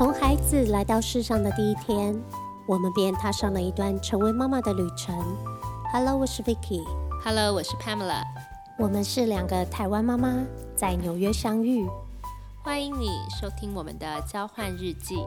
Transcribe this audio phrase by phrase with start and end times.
[0.00, 2.18] 从孩子来到世上的第一天，
[2.66, 5.14] 我们便踏上了一段成为妈妈的旅程。
[5.92, 6.82] Hello，我是 Vicky。
[7.22, 8.22] Hello，我是 Pamela，
[8.78, 10.42] 我们是两个台湾妈妈，
[10.74, 11.86] 在纽约相遇。
[12.62, 15.22] 欢迎你收听我们的交换日记。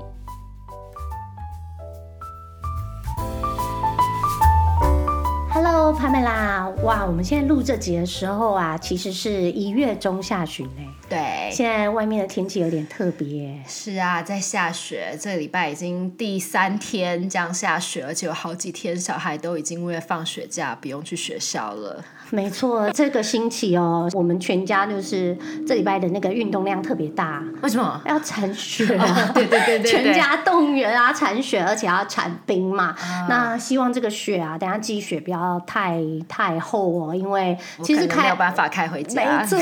[5.66, 6.68] Hello，帕梅拉。
[6.84, 10.82] 哇，我们现在录这集的时候啊，其实是一月中下旬呢。
[11.08, 13.58] 对，现在外面的天气有点特别。
[13.66, 22.04] 是啊，在下雪，这个礼拜已经第三天这样下雪，而且有好几天小孩都已经为了放暑假不用去学校了。
[22.32, 25.38] 没错，这个星期哦，我们全家就是
[25.68, 28.02] 这礼拜的那个运动量特别大，为什么？
[28.06, 29.32] 要铲雪啊！
[29.34, 32.96] 对对对对对全家动员啊，铲雪，而且要铲冰嘛。
[33.30, 39.22] 那希望这个雪啊，等一下积雪不要太太厚哦，因为其实没开有办法开回家。
[39.22, 39.60] 没错，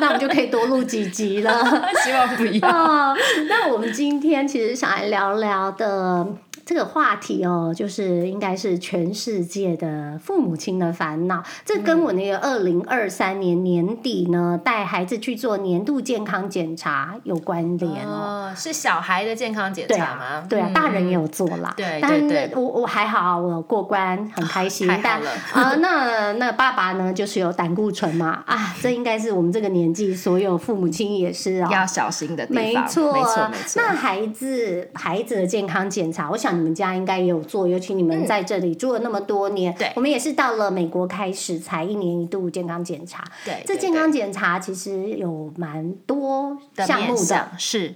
[0.00, 1.64] 那我们就可以多录几集了。
[2.04, 2.68] 希望不要。
[2.68, 3.14] 啊，
[3.48, 6.26] 那我们今天其实想来聊聊的
[6.72, 11.42] 这个话题哦，就是应该是全世界的父母亲的烦恼。
[11.66, 18.48] 这跟我那个二零二三年年底呢带孩子去做年度健康检查有关联哦。
[18.50, 21.74] 哦，是小孩的健康检查吗啊？，对啊，嗯大人也有做啦。
[21.76, 24.88] 对但对对我我还好，我过关，很开心。
[25.02, 32.64] 但了啊，那那爸爸呢，就是有胆固醇嘛，啊，这应该是我们这个年纪所有父母亲也是啊、要小心的地方。
[32.64, 33.82] 没错，没错，没错。
[33.82, 39.76] 那孩子孩子的健康检查，我想你们家应该也有做，尤其你们在这里住了那么多年。
[39.96, 43.22] 我们也是到了美国开始才一年一度健康检查。
[43.44, 47.94] 对，这对健康检查其实有蛮多对项目的是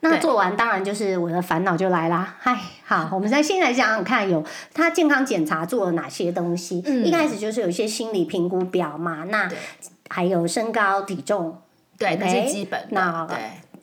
[0.00, 2.36] 那做完当然就是我的烦恼就来啦。
[2.38, 6.80] 嗨，好， 我们再先来想想看，有他健康检查做了哪些东西？
[6.86, 9.58] 嗯一开始就是有一些心理评估表嘛，那对
[10.08, 11.58] 还有身高体重。
[11.98, 12.86] 对，那是基本的。
[12.90, 13.36] 那对。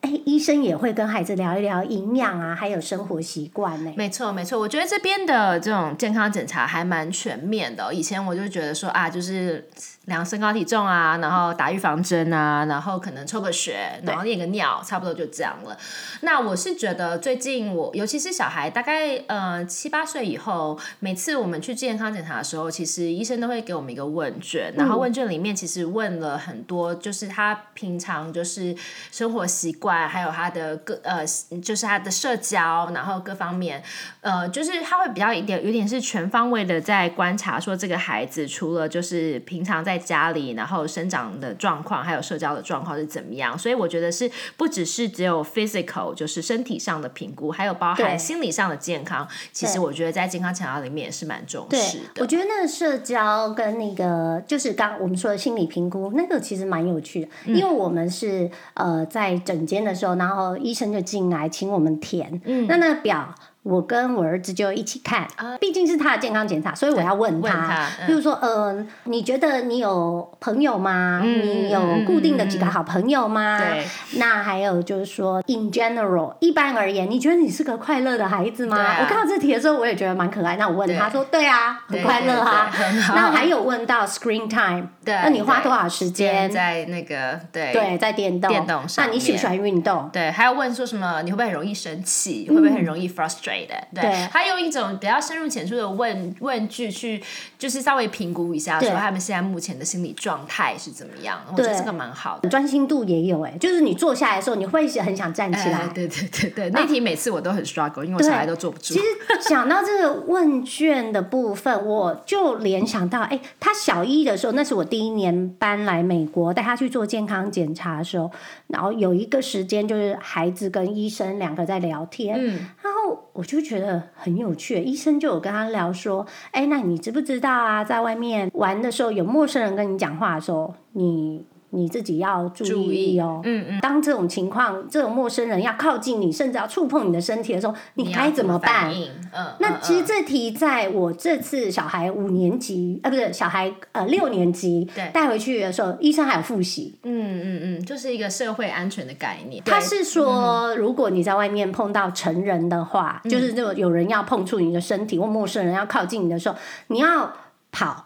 [0.05, 3.93] 医生也会跟孩子聊一聊营养啊，还有生活习惯呢。
[3.95, 9.67] 没错，没错，我觉得这边的这种健康检查还蛮全面的、以前我就觉得说啊，就是
[10.05, 15.77] 量身高体重啊，然后打预防针啊，然后可能抽个血，然后验个尿，差不多就这样了。
[16.21, 28.75] 那我是觉得最近我，尤其是小孩大概呃七八岁以后，每次我们去健康检查的时候，其实医生都会给我们一个问卷，然后问卷里面其实问了很多，就是他平常就是
[29.11, 31.25] 生活习惯，还有他的各呃，
[31.63, 33.83] 就是他的社交，然后各方面，
[34.21, 43.57] 呃，就是他会比较一点有点是全方位的在观察，说这个孩子除了就是平常在家里，然后生长的状况，还有社交的状况是怎么样。
[43.57, 49.27] 所以我觉得是不只是只有 physical，就是身体上的评估，还有包含心理上的健康。
[49.51, 52.21] 其实我觉得在健康检查里面也是蛮重对视，的。
[52.21, 63.33] 我觉得那个社交跟那个就是刚我们说的心理评估，那个其实蛮有趣的，嗯因为我们是呃在诊间的时候，然后医生就进来请我们填，嗯那那个表。
[63.65, 65.27] 我跟我儿子就一起看，
[65.59, 71.19] 毕竟是他的健康检查，所以我要问他嗯比如说，呃，你觉得你有朋友吗？
[71.23, 73.57] 嗯你有固定的几个好朋友吗？
[73.59, 73.83] 对，
[74.19, 78.77] 那还有就是说，in general，一般而言，你觉得你是个快乐的孩子吗？
[78.77, 80.55] 啊我看到这题的时候，我也觉得蛮可爱。
[80.57, 82.71] 那我问他说：“对啊，很快乐啊。
[83.15, 86.51] 那还有问到 screen time，对那你花多少时间？
[86.51, 88.47] 在那个对对，在电动。
[88.47, 90.07] 电动上那你喜不喜欢运动？
[90.13, 91.23] 对，还要问说什么？
[91.23, 92.47] 你会不会很容易生气？
[92.47, 93.54] 会不会很容易 frustrated？
[93.93, 97.21] 对，对他用一种比较深入浅出的问问句去，
[97.57, 101.39] 就是稍微评估一下，对说他们现在目前的心理状态是怎么样。
[101.51, 102.49] 我觉得对这个蛮好的。
[102.49, 105.77] 专心度也有哎、就是你坐下来的时候，你会很想站起来。
[105.77, 108.95] 哎对对对对，那题每次我都很 struggle，因为我小孩都坐不住其。
[108.95, 109.05] 实
[109.47, 118.31] 讲到这个问卷的部分，我就联想到，哎、他小一的时候，那是我第一年搬来美国，带他去做健康检查的时候，
[118.67, 122.94] 然后有一个时间就是孩子跟医生两个在聊天，嗯，然后
[123.33, 133.41] 我就觉得很有趣，医生就有跟他聊说，哎，那你知不知道啊，在外面玩的时候，有陌生人跟你讲话的时候，你你自己要注注意哦。
[133.43, 138.91] 嗯嗯，当这种情况，这种陌生人要靠近你，甚至要触碰你的身体的时候，你该怎么办？
[138.93, 146.95] 嗯，嗯那其实嗯这题在我这次小孩五年级，呃，不是小孩呃六年级对带回去的时候，医生还有复习。
[147.03, 149.63] 嗯嗯嗯，就是一个社会安全的概念。
[149.65, 156.55] 他是说，如果你在外面碰到成人的话，嗯就是那种有人要碰触你的身体或陌生人要靠近你的时候，
[156.87, 157.31] 你要
[157.71, 158.04] 跑，啊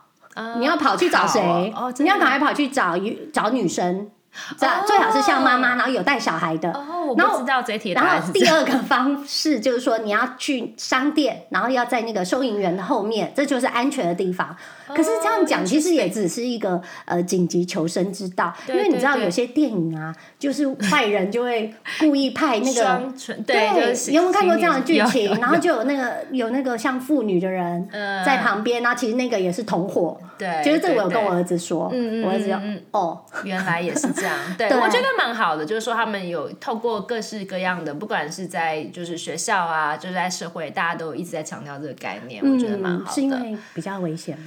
[0.59, 1.39] 你要跑去找谁？
[1.75, 2.95] 哦，你要跑来跑去找
[3.33, 4.09] 找女生，
[4.57, 6.71] 这哦最好是像妈妈，然后有带小孩的。
[6.71, 8.21] 哦，我然后不知道这题然。
[8.21, 14.55] 后第二个方式就是说，你要去商店，然后要在那个收银员的后面，这就是安全的地方。
[14.87, 22.99] 可是这样讲，其实也只是一个呃紧急求生之道，因对为你知道有些电影啊，就是坏人就会故意派那个。
[23.45, 25.35] 对，你有没有看过这样的剧情？
[25.39, 30.17] 然后就有那个有那个像妇女的人嗯在旁边，然后其实那个也是同伙。
[30.37, 31.91] 对，其实这个我跟我儿子说，
[32.23, 43.13] 我儿子就嗯嗯哦， 原来也是这样，对对我觉得蛮好的，就是说他们有透过各式各样的，不管是在就是学校啊，就是在社会，大家都一直在强调这个概念，我觉得蛮嗯，好的。
[43.13, 44.45] 是因为比较危险吗？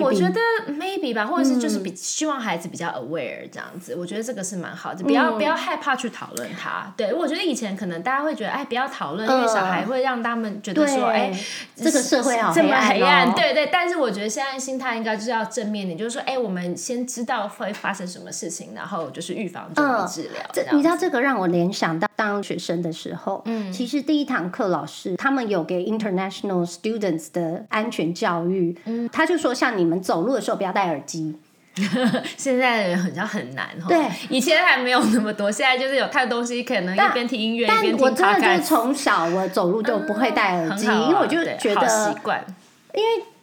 [0.00, 0.40] 我觉得
[0.72, 6.92] maybe 吧，或者是就是嗯比、希望孩子比较 aware 这样子，我觉得这个是蛮好的，不要、嗯不要害怕去讨论它。
[6.96, 11.32] 对我觉得以前可能大家会觉得，哎，不要讨论，因为呃小孩会让他们觉得说，哎、
[11.74, 13.68] 这个社会好这么黑黑暗，哦对对。
[13.72, 20.42] 但是我觉得现在心态应该就是要正面点，就是说，哎，我们先知道会发生什么事情，然后就是预防重于治疗。
[20.72, 31.38] 你知道这个让我联想到当学生的时候，嗯，其实第一堂课老师他们有给 international students 的安全教育，嗯，他就说像你们走路的时候不要戴耳机，
[32.36, 33.86] 现在的人好像很难哈。
[33.86, 38.68] 对，以前还没有那么多，现在就是有太多东西，可能一边听音乐一但边听我真的就是。
[38.68, 42.44] 从小我走路就不会戴耳机，因为我就觉得习惯。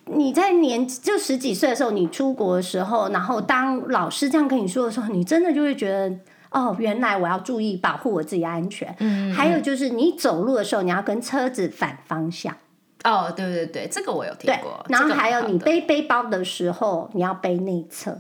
[0.07, 6.13] 你在年就十几岁的时候，你出国的时候，然后当老师这样跟你说的时候，你真的就会觉得。
[6.51, 8.95] 哦，原来我要注意保护我自己安全。
[8.98, 12.57] 嗯，还有就是你走路的时候，你要跟车子反方向。
[13.04, 18.18] 哦，对对对，这个我有听对过。，然后这个还有你背背包的时候，你要背内侧。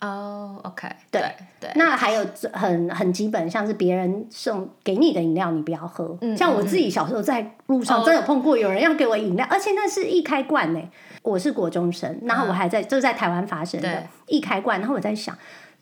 [0.00, 6.16] 哦，OK，对对对，那还有很很基本，像是别人送给你的饮料，你不要喝。
[6.36, 10.80] 像我自己小时候在路上真的有碰过有人要给我饮料，而且那是易开罐呢。
[11.22, 15.36] 我是国中生，然后我还在这是在台湾发生的易开罐，然后我在想。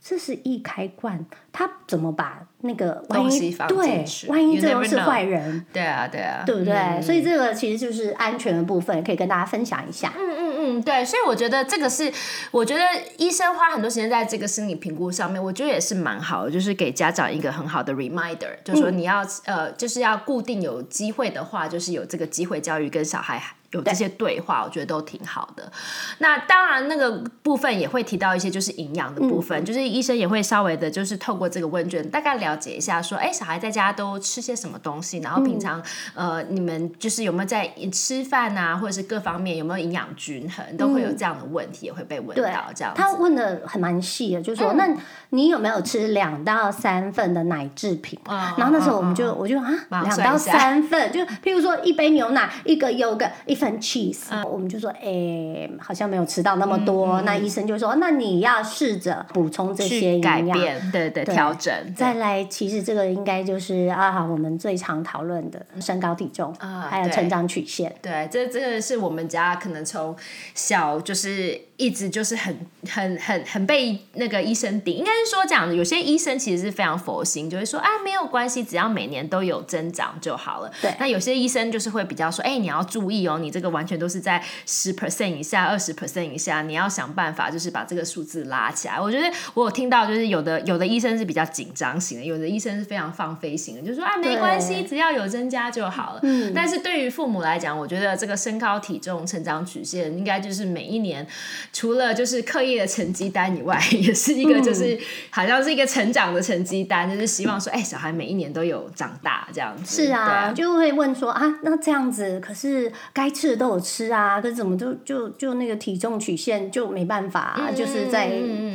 [0.08, 6.73] 这是易开罐，他怎么把那个万一东西放对万一这都是坏人，对啊对啊，对不对？
[6.75, 10.12] 嗯所以这个其实就是安全的部分，可以跟大家分享一下。
[10.17, 12.12] 嗯嗯嗯，对，所以我觉得这个是，
[12.53, 12.82] 我觉得
[13.19, 23.43] 医生花很多时间在这个心理评估上面，我觉得也是蛮好的，就是给家长一个很好的 reminder，就是说你要、呃，就是要固定有机会的话，就是有这个机会教育跟小孩。
[23.70, 25.70] 有这些对话，我觉得都挺好的。
[26.18, 35.82] 那当然，那个部分也会提到一些就是营养的部分，就是医生也会稍微的，就是透过这个问卷大概了解一下，说，哎，小孩在家都吃些什么东西，然后平常、
[36.14, 42.92] 呃，你们就是有没有在吃饭啊，或者是各方面有没有营养均衡，都会有这样的问题，也会被问到这样。
[42.94, 44.96] 他问的很蛮细的，就是说，嗯那
[45.30, 48.18] 你有没有吃两到三份的奶制品？
[48.28, 57.20] 嗯然后那时候我们就，我就啊，两到三份，就譬如说一杯牛奶，一个 yogurt，一份 cheese，、我嗯们就说，哎、好像没有吃到那么多。
[57.23, 60.58] 那医生就说，那你要试着补充这些改营养。
[60.58, 61.75] 变，对对，调整。
[61.94, 67.94] 再来，其实这个应该就是啊，我们最常讨论的身高体重，啊对还有成长曲线。
[68.03, 70.14] 对，这这个是我们家可能从
[70.55, 72.55] 小就是一直就是很
[72.88, 80.70] 很很很被那个医生顶，应该是说讲有些医生其实是非常佛心，就会说啊没有关系，只要每年都有增长就好了。
[80.82, 89.00] 对那有些医生就是会比较说，哎、你要注意哦，你这个完全都是在十 percent 以下、二十 percent 以下，你要想办法就是把这个数字拉起来。
[89.00, 96.20] 我觉得我有听到就是有的有的医生是比较紧张型的，有的医生是非常放飞型的，就说啊没关系，只要有增加就好了。
[96.22, 101.26] 嗯，但是对于父母来讲，我觉得这个身高体重成长曲线应该就是每一年
[101.72, 104.99] 除了就是课业的成绩单以外，也是一个就是
[105.31, 110.04] 好像是一个成长的成绩单，就是希望说哎小孩每一年都有长大这样子。
[110.04, 118.28] 是啊，啊就会问说啊，那这样子，可是该吃的都有吃啊，可是怎么就就就那个体重曲线就没办法、啊，就是在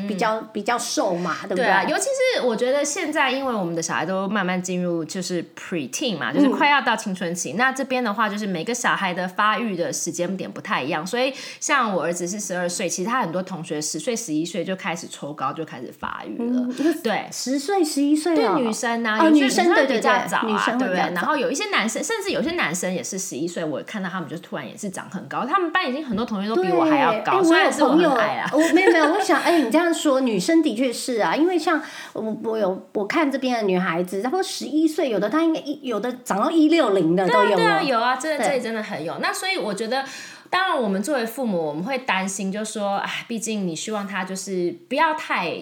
[0.08, 1.66] 比较比较瘦嘛，对不对？
[1.66, 7.54] 对啊，尤其是我觉得现在，因为我们的小孩都慢慢进入就是 preteen 嘛，就是快要到青春期。
[7.54, 16.68] 那这边的话，就是每个小孩的发育的时间点不太一样，所以像我儿子是十二岁，其实他很多同学十岁、十一岁就开始抽高，就开始发育了。
[17.04, 17.28] 对。
[17.32, 21.14] 十岁、十一岁对哦女生啊，哦女生对对会比较对早啊，女生会对不对？
[21.16, 28.50] 然后有一些男生，甚至有些男生也是十一岁，我看到他们就突然也是长很高，他们班已经很多同学都比我还要高，对哎我有虽然是我朋友很矮啊。
[28.52, 31.82] 我没有没有，我想，哎，你这样说，女生的确是啊，因为像
[32.12, 39.18] 我我有我看这边的女孩子，她说十一岁，有的她应该一有的长到一六零的都有对啊，有啊，这对这里真的很有。
[39.20, 40.04] 那所以我觉得，
[40.50, 45.54] 当然我们作为父母，我们会担心，就说，哎，毕竟你希望他就是不要太。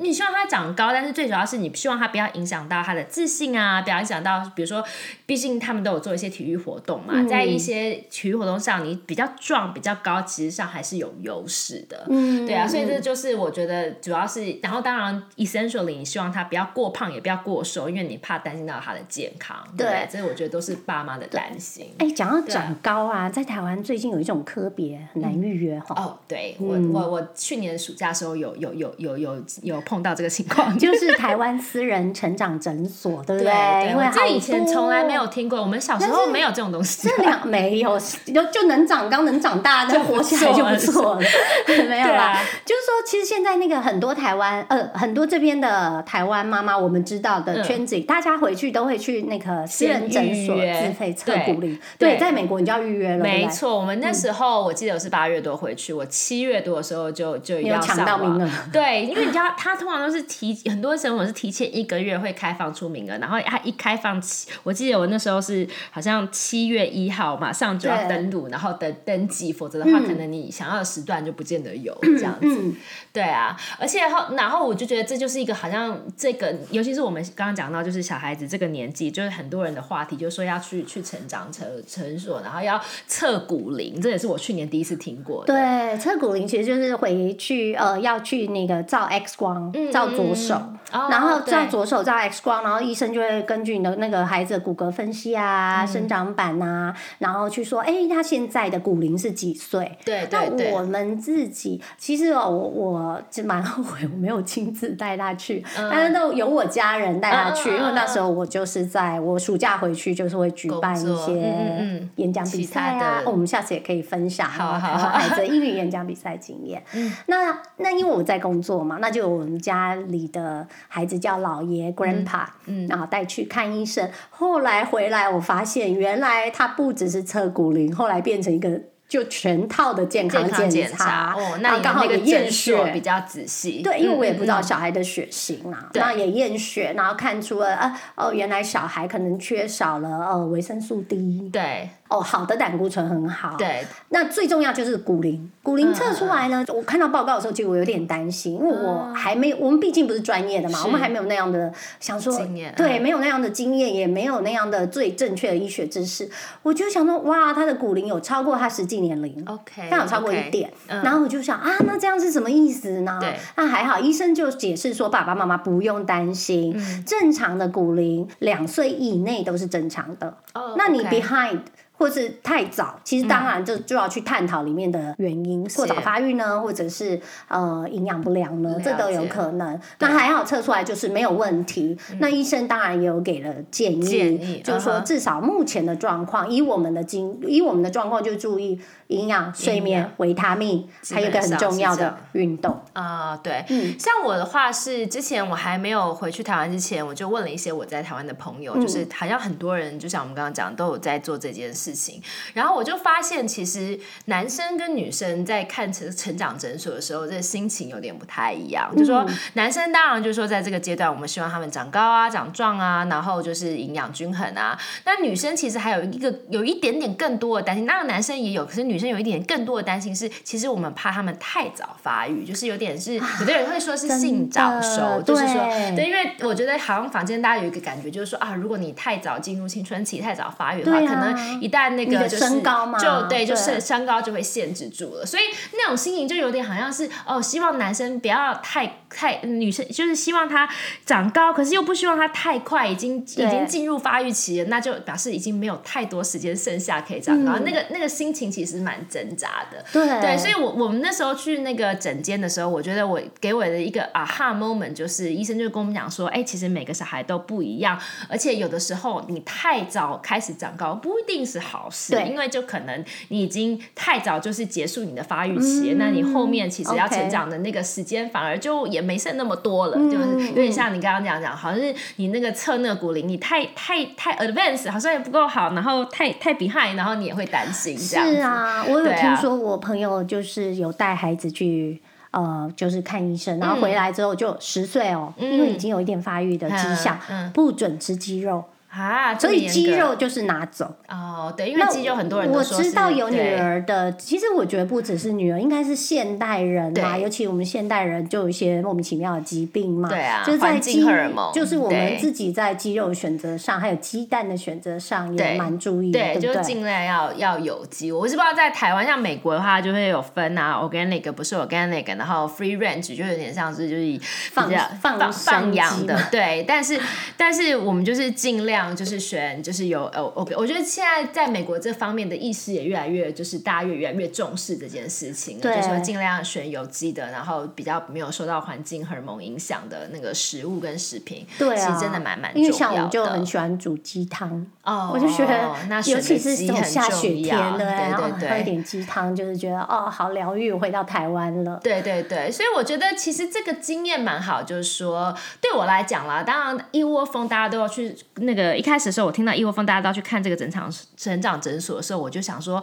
[0.00, 4.84] 你希望他长高，但是最主要是你希望他不要影响到他的自信啊，不要影响到，比如说，
[5.24, 12.06] 毕竟他们都有做一些体育活动嘛，在一些体育活动上，你比较壮、比较高，其实上还是有优势的。
[12.08, 19.56] 嗯，对啊，所以这就是我觉得主要是，然后当然，essentially 你希望他不要过胖，也不要过瘦，因为你怕担心到他的健康。
[19.76, 21.94] 对这我觉得都是爸妈的担心。
[21.98, 25.94] 哎，讲到长高啊，在台湾最近有一种科别很难预约哈。
[25.96, 33.90] 哦，对我我我去年暑假的时候有有有有有有碰到这个情况，就是台湾私人成长诊所，对不对？
[33.90, 37.08] 因为这以前从来没有听过，我们小时候没有这种东西。
[37.08, 41.20] 这两没有，就就能长高能长大，那活起来就不错了。
[41.88, 51.78] 没有啦，就是说，其实现在那个很多台湾呃很多这边的台湾妈妈，我们知道的圈子，大家回去都会去那个私人诊所自费测骨龄。
[51.98, 53.22] 对，在美国你就要预约了。
[53.22, 58.50] 没错，我们那时候我记得我是八月多回去，我七月多的时候就就要抢到名额。
[58.72, 64.22] 对，因为你知道，他通常都是提很多诊所是提前一个月会开放出名额，然后他一开放，
[64.62, 72.72] 我记得我那时候是好像七月一号马上就要登录，然后登登记，否则的话可能你想要的时段就不见得有这样子。
[73.12, 85.44] 对啊，而且后然后我就觉得这就是一个好像这个，尤其是我们刚刚讲到就是小孩子这个年纪，就是很多人的话题，就是说要去去成长成成所，然后要测骨龄，这也是我去年第一次听过。
[85.44, 89.47] 对，测骨龄其实就是回去呃要去那个照 X 光，
[89.92, 99.98] 照左手，然后照左手照 X 光，然后医生就会根据你的那个孩子的骨骼分析啊、生长板啊，然后去说，哎，他现在的骨龄是几岁？
[100.04, 116.82] 对对我们自己其实哦，我我就蛮后悔我没有亲自带他去，但是都有我家人带他去，因为那时候我就是在我暑假回去就是会举办一些演讲比赛啊，我们下次也可以分享好孩子英语演讲比赛经验。
[117.26, 122.46] 那那因为我在工作嘛，那就我们家里的孩子叫老爷 grandpa，
[122.88, 124.10] 然后带去看医生。
[124.30, 128.80] 后来回来我发现，原来他不只是测骨龄，后来变成一个。
[129.08, 133.80] 就全套的健康检查哦，那刚好也验血比较仔细。
[133.82, 141.48] 对，因为我也不知道小孩的血型啊，那也验血，然后看出了啊，哦，原来小孩可能缺少了呃维生素 D。
[141.50, 141.88] 对。
[142.08, 143.54] 哦，好的胆固醇很好。
[143.58, 143.84] 对。
[144.08, 152.32] 那最重要就是骨龄，骨龄测出来呢，我看到报告的时候，其实我有点担心，因为我还没，我们毕竟不是专业的嘛，我们还没有那样的想说，
[152.74, 156.30] 对，没有那样的经验，也没有那样的最正确的医学知识，
[156.62, 163.20] 我就想说，哇，他的骨龄有超过他实际年龄，OK，但有超过一点，然后我就想啊，那这样是什么意思呢？
[163.56, 166.74] 那还好，医生就解释说，爸爸妈妈不用担心，
[167.04, 171.60] 正常的骨龄两岁以内都是正常的，哦，那你 behind。
[171.98, 179.78] 或是太早，其实当然就就要去探讨里面的原因，过早发育呢，或者是呃营养不良呢，这都有可能。
[179.98, 181.98] 那还好测出来就是没有问题。
[182.20, 188.80] 那医生当然也有给了建议，建议就是说至少目前的状况，以我们的经，以我们的状况就注意。
[189.08, 192.78] 营养、睡眠、维他命，还有一个很重要的运动。
[192.92, 193.64] 啊，对，
[193.98, 202.22] 像我的话是之前我还没有回去台湾之前，我就问了一些我在台湾的朋友，就是好像很多人就像我们刚刚讲，都有在做这件事情。
[202.52, 208.94] 然后我就发现，其实男生跟女生在看成成长诊所的时候，这心情有点不太一样。
[208.94, 214.78] 就说男生当然就是说，在这个阶段，我们希望他们长高啊、长壮啊，然后就是营养均衡啊。
[215.06, 218.98] 那女生其实还有一个有一点点更多的担心，当然男生也有，可是女。
[218.98, 225.54] 生有一点更多的担心是，其实我们怕他们太早发育，就是有点是有的人会说是性早熟，就是说
[225.94, 232.60] 对，因为我觉得好像房间大家有一个感觉，就是说啊，如果你太早进入青春期，太早发育的话，可能一旦那个就是
[233.00, 235.42] 就对，就是身高就会限制住了，所以
[235.74, 240.68] 那种心情就有点好像是哦，希望男生不要太太女生就是希望他
[241.04, 248.78] 长高，可是又不希望他太快，已经已经进入发育期了，那就表示已经没有太多时间剩下可以长高，那个那个心情其实。
[248.78, 278.90] 蛮挣扎的，对，所以，我我们那时候去那个诊间的时候，我觉得我给我的一个啊哈 moment 就是，医生就跟我们讲说，哎，其实每个小孩都不一样，而且有的时候你太早开始长高不一定是好事，因为就可能你已经太早就是结束你的发育期，那你后面其实要成长的那个时间反而就也没剩那么多了，就是有点像你刚刚讲讲，好像是你那个测那个骨龄，你太太太 advanced，好像也不够好，然后太太 behind，然后你也会担心这样子。
[278.90, 287.18] 我有听说，我朋友就是有带孩子去，呃，就是看医生，然后回来之后就十岁哦，因为已经有一点发育的迹象，
[287.52, 288.64] 不准吃鸡肉。
[288.90, 290.96] 啊，所以肌肉就是拿走。
[291.08, 306.38] 哦，对，因为肌肉很多人我知道有女儿的，其实我觉得不只是女儿，应该是现代人嘛，尤其我们现代人就有一些莫名其妙的疾病嘛，对啊就是在肌荷尔蒙就是我们自己在肌肉选择上，还有鸡蛋的选择上也蛮注意的，对？
[306.38, 308.10] 就是尽量要要有机。
[308.10, 314.18] 我是不知道在台湾，像美国的话，就会有分啊，organic 不是 organic，然后 free range 就有点像是就是以
[314.52, 316.64] 放放放养，的对。
[316.66, 316.98] 但是
[317.36, 338.48] 但是我们就是尽量就是选就是有呃 OK，我觉得现在在美国这方面的意识也越来越就是大家越越来越重视这件事情就说尽量选有机的，然后比较没有受到环境荷尔蒙影响的那个食物跟食品，对啊，其实真的蛮蛮因为重要像我就的很喜欢煮鸡汤，哦，我就觉得，那选尤其是这种下雪天的，然后对对对。
[338.50, 341.78] 喝一点鸡汤，就是觉得哦，好疗愈，回到台湾了。
[341.82, 352.82] 对对对，所以我觉得其实这个经验蛮好，就是说对我来讲啦，当然一窝蜂大家都要去那个一开始的时候，我听到一窝蜂大家都要去看这个整场成长诊所的时候，我就想说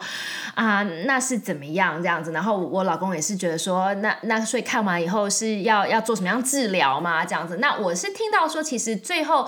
[0.53, 2.31] 啊，那是怎么样这样子？
[2.31, 7.25] 然后我老公也是觉得说，那那所以看完以后是要要做什么样治疗吗？
[7.25, 7.57] 这样子？
[7.57, 9.47] 那我是听到说，其实最后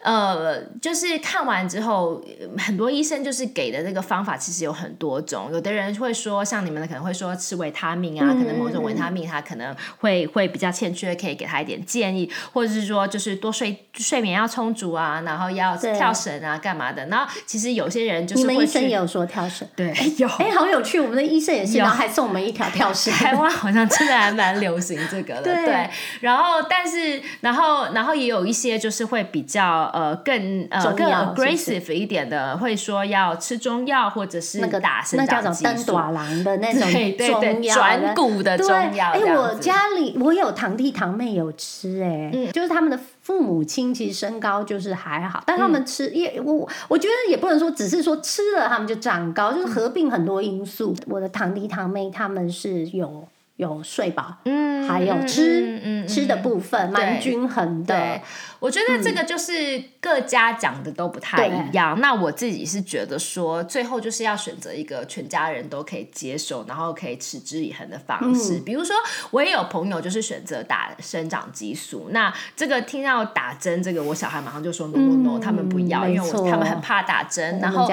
[0.00, 2.22] 呃，就是看完之后，
[2.58, 17.04] 很多医生就是给的那个方法其实有很多种，有的人会说，像你们的可能会说吃维他命啊，可能某种维他命他可能会会比较欠缺，可以给他一点建议，或者是说就是多睡睡眠要充足啊，然后要对跳绳啊，干嘛的。
[17.06, 20.28] 然后其实有些人就是你们医生也有说跳绳，对有。
[20.38, 23.12] 哎，好有趣，我们的医生也是，有然后还送我们一条跳绳。
[23.12, 25.90] 台湾好像真的还蛮流行这个的， 对对。
[26.20, 35.42] 然后，但是，然后，然后也有一些就是会比较呃更呃更 aggressive 一点的，会说要吃中药或者是那个打生那叫。
[35.42, 39.20] 做登短郎的那种对对中对，药转骨的，中药哎。
[39.20, 50.96] 我家里我有堂弟堂妹有吃、哎、嗯就是他们的父母亲其实身高就是还好，但他嗯们吃也我我觉得也不能说只是说吃了他们就长高，就是合并很多因素。
[51.06, 58.22] 我的堂弟堂妹他们是有有睡饱，嗯还有吃、嗯吃的部分蛮均衡的对。，
[58.60, 61.98] 我觉得这个就是各家讲的都不太一样。
[62.00, 68.58] 那我自己是觉得说，最后就是要选择一个全家人都可以接受，然后可以持之以恒的方式。
[68.58, 68.94] 嗯比如说，
[69.30, 72.08] 我也有朋友就是选择打生长激素。
[72.10, 77.58] 那这个听到打针，这个我小孩马上就说 no no no，、他们不要，因为我他们很怕打针。
[77.60, 77.88] 然后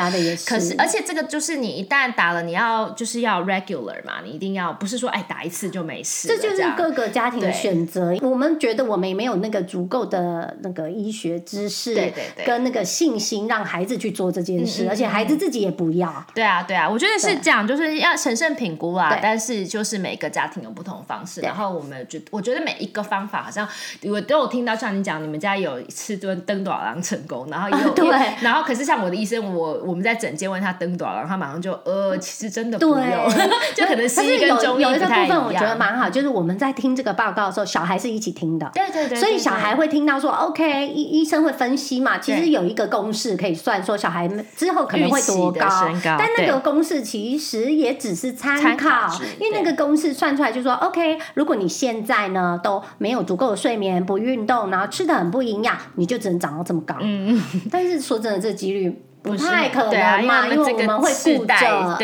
[0.46, 8.16] 可是而且这个就是你一旦打了，你要就是要 regular 嘛，你一定要不是说哎打一次就没事了，这就是各个家庭的对选择。
[8.22, 16.26] 我们觉得我们也没有那个足够的那个医学知识，对对对跟那个信心让孩子去做这件事，嗯嗯而且孩子自己也不要。
[16.34, 19.20] 对啊，对啊，我觉得是这样，就是要审慎评估啦。
[19.22, 23.68] 但是就是每个家庭有不同方式，然后我们觉我觉得每一个方法好像
[24.04, 28.08] 我都有听到，像你讲，你们家有吃顿登短郎成功，然后也有、对
[28.42, 33.30] 然后可是像我的医生，我我们在诊间问他登短郎，他马上就呃，其实真的不对用，
[33.76, 35.76] 就可能是有医跟中医有一不太一个部分，我觉得。
[35.76, 38.72] 蛮好，就是我们在听这个报告的时候，小孩是一起听的。
[38.74, 45.68] 对对对，所以小孩会听到说，OK，医医生会分析嘛，其实有一个公式可以算说小孩们之后可能会多高
[46.04, 56.96] 但那个公式其实也只是参参考考，因为那个公式算出来就说，OK，如果你现在呢都没有足够的睡眠、不运动，然后吃的很不营养，你就只能长到这么高。
[57.72, 61.56] 但是说真的，这几率不太可能嘛，因为我们会顾着，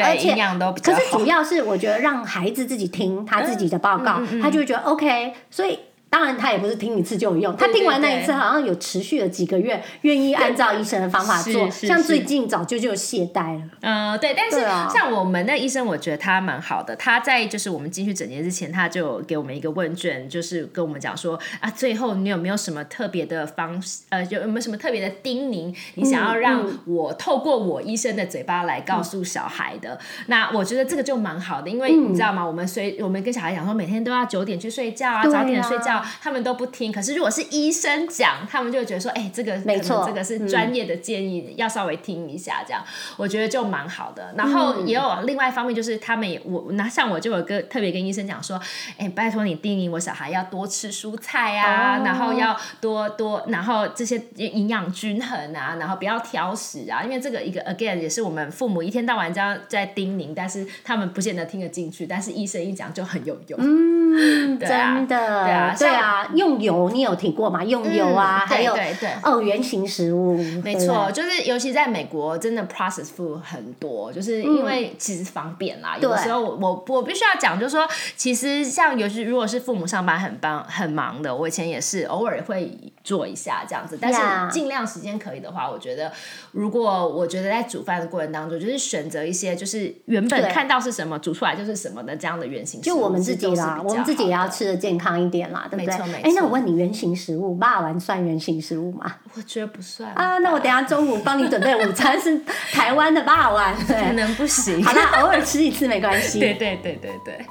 [0.04, 0.36] 而且
[0.82, 5.78] 可是主要是我觉得让孩子自己听他自己的报告，他就会觉得 OK，所以。
[6.12, 7.56] 当然，他也不是听一次就有用。
[7.56, 11.70] 他听完那一次，好像有持续了几个月，愿意按照医生的方法做。
[11.70, 13.62] 像最近早就就懈怠了。
[13.80, 16.94] 呃，对，但是啊像我们的医生，我觉得他蛮好的。
[16.98, 29.98] 他在就是我们进去整间之前，他就给我们一个问卷，就是跟我们讲说啊，最后你有没有什么特别的方式，呃，有有没有什么特别的叮咛，你想要让嗯我透过我医生的嘴巴来告诉小孩的？
[30.28, 32.46] 那我觉得这个就蛮好的，因为你知道吗？
[32.46, 36.92] 我们随我们跟小孩讲说，每天都要九点去睡觉啊早点睡觉，他们都不听。
[36.92, 42.84] 可是如果是医生讲，他们就会觉得说，哎、这个没错这个是嗯专业的建议，要稍微听一下，这样
[43.18, 44.34] 我觉得就蛮好的。
[44.38, 48.60] 然后嗯也有另外一方面，就是他们也我那像我就有跟特别跟医生讲说，
[48.98, 63.60] 哎、拜托你叮咛我小孩要多吃蔬菜啊，哦然后要多多，然后这些营养均衡啊，然后不要挑食啊，因为这个一个 again 也是我们父母一天到晚这样在叮咛，但是他们不见得听得进去，但是医生一讲就很有用。
[63.62, 67.64] 嗯，对啊真的，对啊啊，用油你有听过吗？
[67.64, 75.98] 用油啊，嗯还有对对对哦，圆形食物，没错，就是尤其在美国，真的 process food 很多，就是因为其实方便啦。
[76.02, 82.72] 有时候我我我必须要讲，就是说，其实像尤其如果是父母上班很帮很忙的，我以前也是偶尔会
[83.04, 84.20] 做一下这样子，但是
[84.52, 86.12] 尽量时间可以的话，我觉得
[86.52, 94.48] 如果我觉得在煮饭的过程当中，就是选择一些就是原本看到是什么煮出来就是什么的这样的原型食物，就我们自己啦，我们自己也要。
[94.52, 95.86] 吃的健康一点啦，对不对？
[95.86, 99.16] 没错没哎，那我问你，原型食物，霸丸算原型食物吗？
[99.34, 102.38] 我觉得不算啊，那我等一下中午帮你准备午餐是
[102.74, 103.94] 台湾的霸丸， 可。
[104.12, 104.84] 能不行。
[104.84, 106.38] 好啦，偶尔吃一次没关系。
[106.40, 107.46] 对对对对对。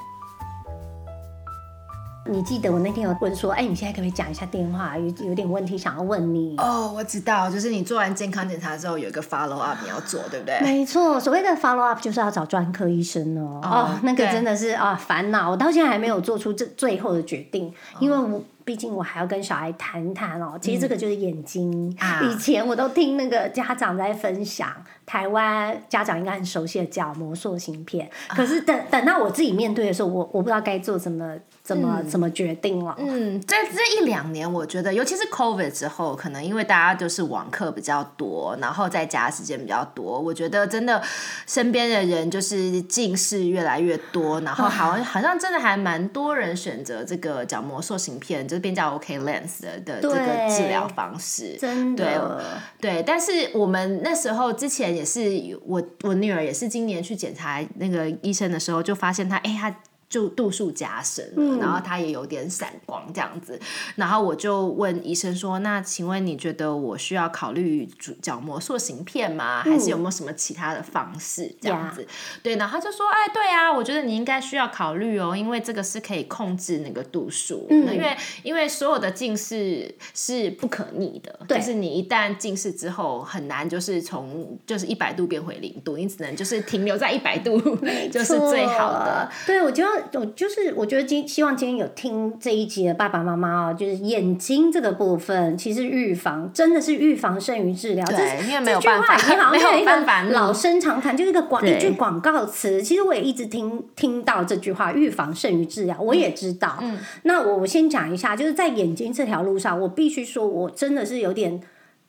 [2.31, 4.97] 你记得我那天有问说，哎，你现在可不可以讲一下电话？
[4.97, 6.55] 有有点问题想要问你。
[6.57, 10.57] 哦，我知道，就是你做完健康检查之后有一个 follow up 你要做，对不对？
[10.61, 13.59] 没错，所谓的 follow up 就是要找专科医生哦。
[13.61, 18.41] 哦哦，那个真的是啊烦恼，我到现在还没有做出这最后的决定，因为我。
[18.63, 21.93] 毕竟我还要跟小孩谈谈哦，其实这个就是眼睛。
[21.99, 24.71] 啊以前我都听那个家长在分享，
[25.03, 28.07] 台湾家长应该很熟悉的角膜塑形片。
[28.29, 32.95] 可是等等到我自己面对的时候，我我不知道该做什么怎么、怎么决定了。
[32.97, 41.01] 嗯，在这一两年，我觉得尤其是 COVID 之后，可能因为大家就是网课比较多，然后在家时间比较多，我觉得真的
[41.45, 50.17] 身边的人就是近视越来越多，然后好像 好像真的还蛮多人选择这个角膜塑形片，就是变叫 OK Lens 的的这个
[50.49, 51.57] 治疗方式。
[51.59, 52.43] 真的，
[52.79, 55.21] 对，但是我们那时候之前也是，
[55.65, 59.73] 我我女儿也是今年去检查那个医生的时候，就发现她，哎、她
[60.11, 63.57] 就度数加深了，然后它也有点散光这样子，
[63.95, 67.87] 然后我就问医生说，那请问你觉得我需要考虑
[68.21, 69.63] 角膜塑形片吗？
[69.63, 72.05] 还是有没有什么其他的方式这样子？
[72.43, 87.57] 对，然后他就说，哎，对啊，我觉得你应该需要考虑哦，因为这个是可以控制那个度数，嗯因为因为所有的近视是不可逆的，对就是你一旦近视之后，很难就是从就是一百度变回零度，你只能就是停留在一百度，
[88.11, 89.31] 就是最好的。
[89.31, 89.45] 错。
[89.45, 98.05] 对，我觉得我就是我觉得今希望今天有听这一集的爸爸妈妈哦，就是眼睛这个部分，其实预防真的是预防胜于治疗。
[98.05, 102.81] 这对因为没有办法已经好没有像变成一办法个老生常谈，就是一个广一句广告词。
[102.81, 106.77] 其实我也一直听听到这句话，预防胜于治疗，我也知道。
[106.81, 111.61] 嗯，那我我先讲一下，就是在眼睛这条路上，我必须说，我真的是有点。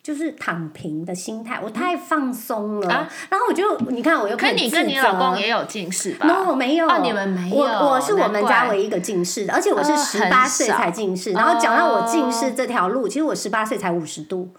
[0.02, 11.30] 就是躺平的心态，我太放松了，啊然后我就你看，我又可开始你跟你自责老公也有近视吧 no 没有，哦你们没有我我是我们家唯一一个近视的，而且我是呃十八岁才近视。
[11.30, 14.50] 然后讲到我近视这条路，其实我十八岁才五十度。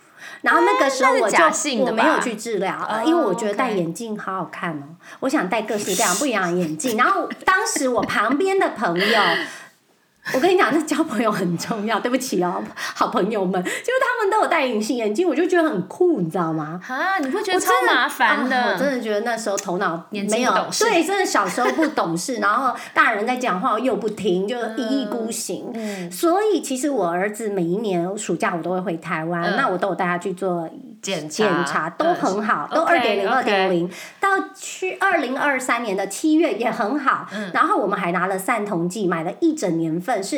[0.41, 6.97] 然后那个时候我就假性的我没有去治疗，因为我觉得戴眼镜好好看哦，我想戴各式各样不一样的眼镜。
[6.97, 9.21] 然后当时我旁边的朋友。
[10.33, 11.99] 我跟你讲，那交朋友很重要。
[12.03, 16.79] 对不起哦，好朋友们，就是他们都有戴隐形眼镜，我就觉得很酷，你知道吗？
[16.87, 18.55] 啊，你会觉得超麻烦的？
[18.57, 25.69] 啊我真的觉得那时候头脑年轻没有不懂事对，真的小时候不懂事， 然后大人在讲话又不听，就一意孤行。
[25.73, 30.69] 嗯所以其实我儿子每一年暑假我都会回台湾，嗯那我都有带他去做
[31.03, 33.87] 检查检查，都很好，都二点零、二点零。
[34.19, 37.51] 到去二零二三年的七月也很好，嗯。
[37.53, 40.37] 然后我们还拿了散瞳剂，买了一整年份，是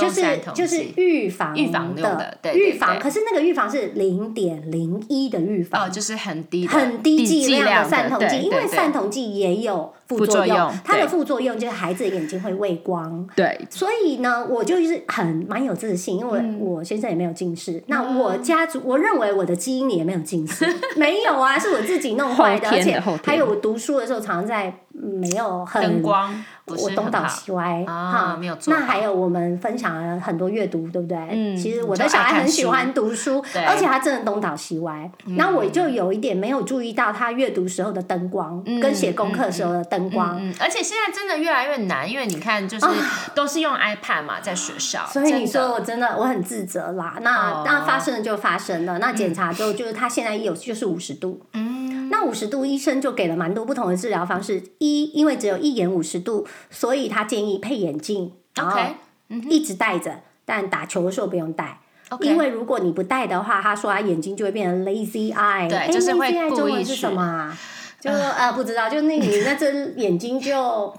[0.00, 13.24] 就是就是预防预防的预防，可是那个预防是零点零一的预防哦，就是很低很低剂量量的散瞳剂，因为散瞳剂也有副副作用它的副作用就是孩子的眼睛会畏光。
[13.36, 13.58] 对。
[13.70, 31.16] 所以呢，我就是很蛮有自信，因为嗯我先生也没有近视，那我家族我认为我的基因里也没有近视， 没有啊，是我自己弄坏的，而且还有我读书的时候常常在没有很灯光不是我东倒西歪啊哈没有做那还有我们分享了很多阅读，对不对？
[31.32, 35.10] 嗯其实我的小孩很喜欢读书，而且他真的东倒西歪。
[35.24, 40.36] 那我就有一点没有注意到他阅读时候的灯光，跟写功课时候的灯光。
[40.40, 42.86] 嗯，而且现在真的越来越难，因为你看，就是
[43.34, 47.16] 都是用 iPad 嘛，在学校，啊所以你说我真的我很自责啦。
[47.20, 48.98] 那、哦那发生了就发生了。
[48.98, 51.40] 那检查之后，就是他现在有就是五十度。
[51.54, 51.69] 嗯，
[52.20, 54.62] 那五十度医生就给了蛮多不同的治疗方式。
[54.78, 58.78] 一，因为只有一眼五十度，所以他建议配眼镜，然后
[59.48, 61.80] 一直戴着，但打球的时候不用戴。
[62.20, 65.68] 因为如果你不戴的话，他说他眼睛就会变成 lazy eye。
[65.68, 67.58] 对就是会中文是什么啊？
[67.98, 70.92] 就呃不知道，就那你那只眼睛就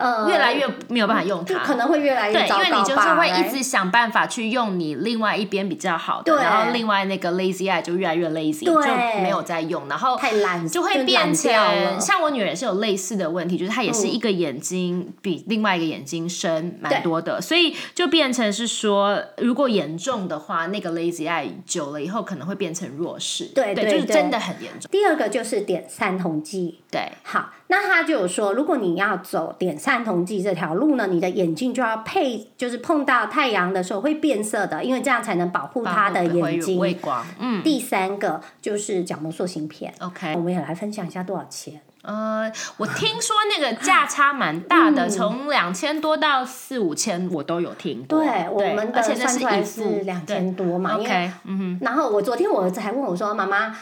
[0.00, 2.68] 呃越来越没有办法用它，就可能会越来越对，糟糕吧。
[2.68, 8.80] 因为你就是会哎一直想办法去用你另外一边比较好的，然后另外那个 lazy eye 就越来越 lazy，就
[9.22, 26.79] 没有在用，然后太懒就会变成像我女儿也是有类似的问题，就是她也是一个眼睛比另外一个眼睛深蛮多的，所以就变成是说，如果严重的话，那个 lazy eye 久了以后可能会变成弱势，对，对对对就是真的很严重，第二个就是点散瞳剂。
[26.90, 36.98] 对，好，那他就有说，如果你要走点散散瞳剂这条路呢，你的眼镜就要配，就是碰到太阳的时候会变色的，因为这样才能保护他的眼睛。
[37.40, 37.60] 嗯。
[37.64, 39.92] 第三个就是角膜塑形片。
[39.98, 41.80] OK，我们也来分享一下多少钱。
[42.02, 48.20] 呃，我听说那个价差蛮大的，从两千多到四五千，我都有听过。
[48.20, 50.92] 对，我们的出来一副是两千多嘛。
[50.92, 53.76] 因为 OK，嗯哼，然后我昨天我儿子还问我说：“妈妈，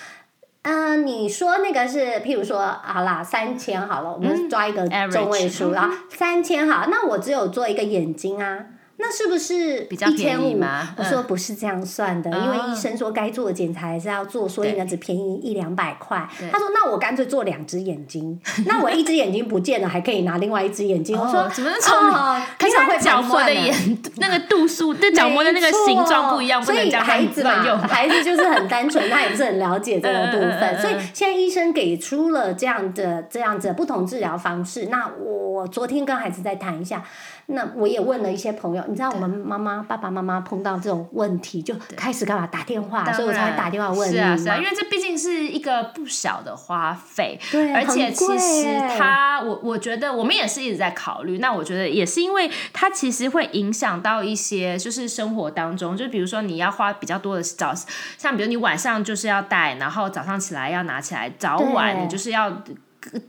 [0.63, 8.59] 嗯、你说那个是，譬如说，好啦，三千好了，我们抓一个中位数，然后三千好，那我只有做一个眼睛啊。”
[9.01, 10.95] 那是不是比较一千五便宜吗？
[10.97, 16.29] 我说不是这样算的，因为哦医生说该做的检查还是要做，所以呢只便宜一两百块。
[16.51, 21.19] 他说那我干脆做两只眼睛， 那我一只眼睛不见了，还可以拿另外一只眼睛。
[21.19, 23.75] 我说哦是会角膜的眼
[24.17, 27.63] 那个度数，对角膜的那个形状不一样，不所以孩子嘛。
[27.89, 34.87] 孩子就是很单纯，他也不是很了解这个部分，嗯所以现在医生给出了这样的这样子的不同治疗方式。
[34.87, 37.03] 那我昨天跟孩子再谈一下，
[37.51, 51.39] 那我也问了一些朋友，你知道我们妈妈爸爸妈妈碰到这种问题，就开始干嘛打电话，所以我才会打电话问你是啊，是啊，嘛因为这毕竟是一个不小的花费，对而且其实耶它，我我觉得我们也是一直在考虑。
[51.39, 57.73] 那我觉得也是因为它其实会影响到一些，就是生活当中，就比如说你要花比较多的早，
[58.19, 62.63] 像比如你晚上就是要带，然后早上起来要拿起来，早晚你就是要。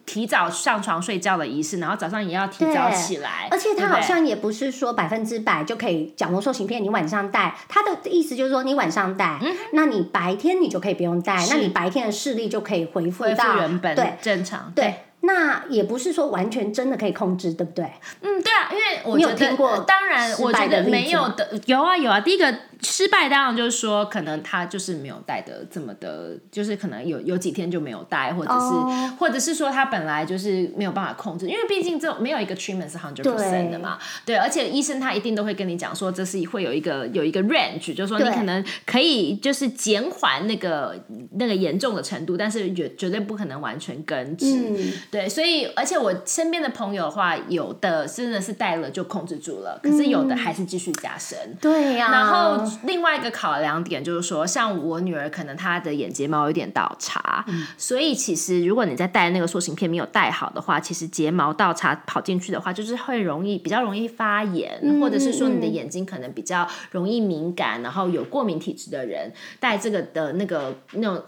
[0.06, 14.72] 提早上床睡觉的仪式，然后早上也要提早起来，而且它对不对好像也不是说百分之百就可以角膜塑形片，你晚上戴，他的意思就是说你晚上戴，嗯那你白天你就可以不用戴，那你白天的视力就可以恢复到原本对正常。
[14.76, 14.94] 对。
[15.22, 17.84] 那也不是说完全真的可以控制，对不对？
[18.22, 22.22] 嗯，对啊，因为我觉得有听过当然，我觉得没有的，有啊有啊。
[22.22, 22.50] 第一个
[22.82, 29.16] 失败当然就是说，可能他就是没有带的这么的，就是可能有有几天就没有带，或者是、哦。
[29.20, 40.98] 或者是说他本来就是没有办法控制，因为毕竟这种没有一个 treatment 是 hundred percent 的嘛，对，而且医生他一定都会跟你讲说，这是会有一个有一个 range，就是说你可能可以就是减缓那个
[41.32, 44.46] 那个严重的程度，但是绝绝对不可能完全根治。
[44.46, 51.38] 嗯，对，所以而且我身边的朋友的话，有的真的是戴了就控制住了，可是有的还是继续加深。
[51.60, 57.46] 对呀、然后另外一个考量点就是说，像我女儿可能她的眼睫毛有点倒插，
[57.78, 71.22] 所以其实如果你在戴那个塑形片没有戴好的话，其实睫毛倒插跑进去的话，就是会容易比较容易发炎，或者是说你的眼睛可能比较容易敏感，然后有过敏体质的人戴这个的那个那种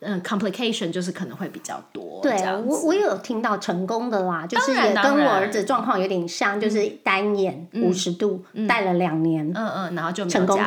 [0.00, 2.20] 嗯 complication 就是可能会比较多。
[2.22, 2.32] 对
[2.66, 10.58] 我我也有听到成功的啦，就是也跟我儿子状况有点像，就是单眼五十度戴了两年，嗯嗯，然后就成功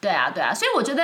[0.00, 1.02] 对啊，对啊，所以我觉得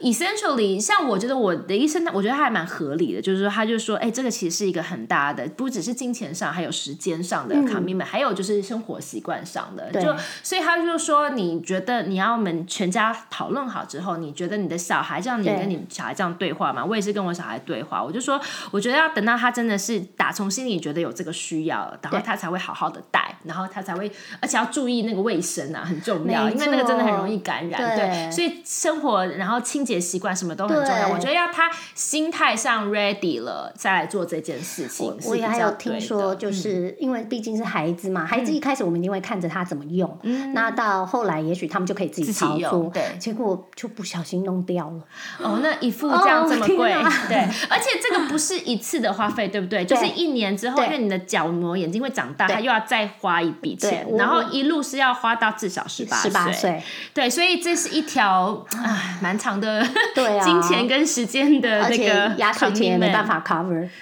[0.00, 9.92] essentially，像我觉得我的医生，我觉得他还蛮合理的，就是说，他就说，哎，这个其实是一个很大的，不只是金钱上，还有时间上的 commitment，、还有就是生活习惯上的。
[9.92, 16.82] 就所以他就说，你觉得你要我们全家讨论好之后，你觉得你的小孩这样，你跟你小孩这样对话嘛？
[16.82, 27.96] 我也是跟我小孩对话，我就说，我觉得要等到他真的是打从心里觉得有这个需要，然后他才会好好的带，然后他才会，而且要注意那个卫生啊，很重要，因为那个真的很容易感染。
[27.96, 27.98] 对。
[27.98, 31.08] 对，所以生活然后清洁习惯什么都很重要。
[31.08, 40.18] 我觉得要他心态上 ready 了，再来做这件事情是我也比还有听说，就是因为毕竟是孩子嘛，孩子一开始我们一定会看着他怎么用，
[40.54, 43.02] 那到后来也许他们就可以自己操作，用对。
[43.18, 45.02] 结果就不小心弄掉了。
[45.38, 46.92] 哦，那一副这样这么贵，
[47.28, 49.60] 对，而且这个不是一次的花费， 对。
[49.60, 49.84] 不对？
[49.84, 52.54] 就是一年之后，因为你的角膜眼睛会长大，对。
[52.54, 59.84] 他又要再花一笔钱然后一路是要花到至少十八十八岁，对，所以这是一条唉蛮长的
[60.14, 63.88] 对啊金钱跟时间的那个压岁钱也没办法 cover。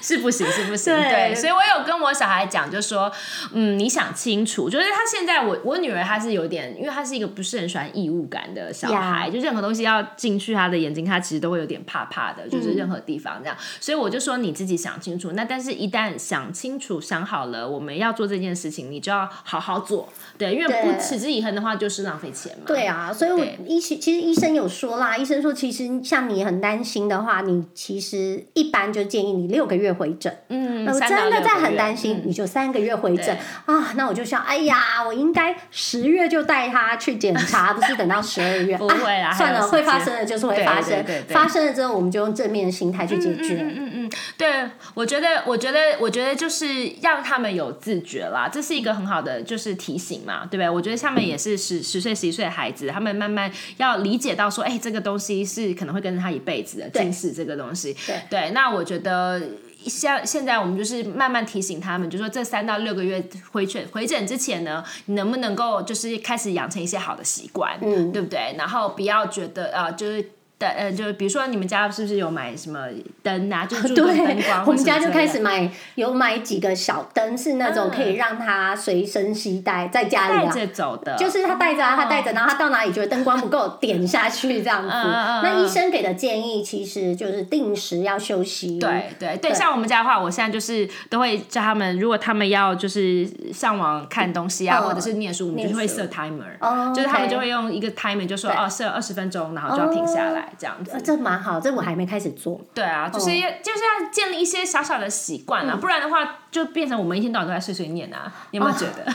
[0.00, 0.94] 是不行，是不行。
[0.94, 3.10] 对对，所以我有跟我小孩讲，就说，
[3.52, 13.56] 嗯，你想清楚，就是他现在我我女儿她是有点，因为她是一个不是很喜欢异物感的小孩呀就任何东西要进去她的眼睛，她其实都会有点怕怕的，嗯就是任何地方这样。
[13.80, 15.32] 所以我就说你自己想清楚。
[15.32, 20.08] 那但是一旦想清楚、想好了，我们要做这件事情，你就要好好做。
[20.36, 22.64] 对，因为不持之以恒的话，就是浪费钱嘛。
[22.66, 30.34] 对啊，所以我对医其实医生有说啦，医生说其实像你很担心的话，你其实一般就建议你六个月回诊。
[30.48, 33.36] 嗯，我真的在很担心，嗯你就三个月回诊
[33.66, 33.92] 啊。
[33.96, 38.76] 那我就想，哎呀，我应该十月就带他去检查，不是等到十二月。
[38.78, 43.56] 不会啦啊算了，会发生的就是会对发生对对，对发生了之后我们就用正面的心态去解决。
[43.60, 46.66] 嗯嗯嗯，对，我觉得，我觉得，我觉得就是
[47.02, 50.68] 让他们有自觉啦，这是一个很好的就是提醒嘛，对不对？
[50.68, 57.94] 我觉得下面也是十十岁、十一岁的孩子，他们慢慢要理解到说，哎，这个东西是可能会跟着他一辈子的近视这个东西。
[58.06, 59.40] 对对，那我觉得。
[59.86, 68.56] 像现在我们就是慢慢提醒他们，就说这三到六个月回诊回诊之前呢，你能不能够就是开始养成一些好的习惯，嗯对不对？
[68.58, 70.32] 然后不要觉得呃，就是。
[70.58, 72.86] 的呃，就是比如说你们家是不是有买什么
[73.22, 73.64] 灯啊？
[73.66, 80.52] 就是注重灯对光，， 我们家就开始买，有买几个小灯，是那种可以让他随身携带在家里啊。
[80.52, 84.88] 带着走的，就是他带着啊，他带着，然后他到哪里觉得灯光不够，点下去这样子。
[84.90, 88.78] 那医生给的建议其实就是定时要休息。
[88.78, 101.00] 对对对，像我们家的话，我现在就是都会叫他们，如果他们要就是上网看东西啊，嗯或者是念书，我们就会设 timer，、哦就是他们就会用一个 timer，就说哦设二十分钟，然后就要停下来、这样子呃。
[101.00, 102.60] 这蛮好，这我还没开始做。
[102.72, 108.32] 对啊，就是要、就是要建立一些小小的习惯啊，不然的话就变成我们一天到晚都在碎碎念啊。
[108.52, 109.12] 你有没有觉得？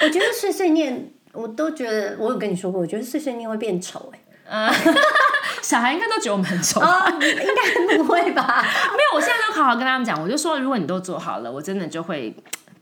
[0.06, 4.12] 我觉得碎碎念，我都觉得，我有跟你说过，我觉得碎碎念会变丑
[4.48, 4.72] 哎、
[5.62, 6.80] 小孩应该都觉得我们很丑。
[6.80, 6.86] 哦，
[7.20, 8.62] 应该不会吧？
[8.92, 12.34] 没有，我现在都好好跟他们讲，我就说，如果你都做好了，我真的就会。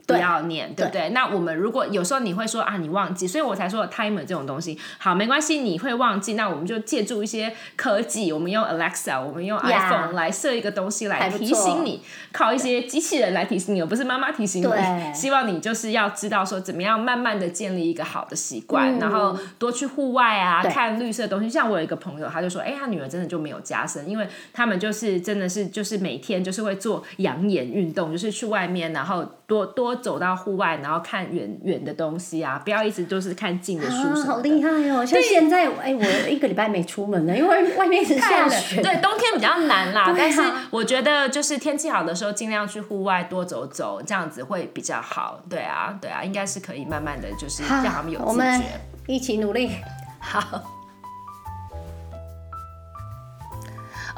[0.05, 0.85] 不要念，对。
[0.85, 1.09] 不对？
[1.09, 15.13] 那我们如果有时候你会说啊，你忘记，所以我才说 timer 这种东西，好，没关系，你会忘记，那我们就借助一些科技，我们用 Alexa，我们用 iPhone 来设一个东西来提醒你，靠一些机器人来提醒你，而不是妈妈提醒你。
[15.13, 18.99] 希望你就是要知道说怎么样慢慢的建立一个好的习惯，嗯。
[18.99, 21.49] 然后多去户外啊，看绿色的东西。
[21.49, 34.23] 像我有一个朋友，他就说，哎、他女儿真的就没有加深，因为他们就是真的是就是每天就是会做养眼运动，就是去外面，然后多多走到户外，然后看远远的东西啊，不要一直就是看近的书啊，什么的。
[34.25, 35.05] 好厉害哦！
[35.05, 38.81] 像现在，哎、我一个礼拜没出门了，因为外面一直 下雪。
[38.81, 40.01] 对，冬天比较难啦。
[40.01, 45.41] 啊但是我觉得就是天气好的时候，尽量去户外多走走，这样子会比较好。
[45.49, 48.65] 对啊，对啊，应该是可以慢慢的就是让他们有自我们觉。
[49.07, 49.71] 一起努力。
[50.19, 50.80] 好。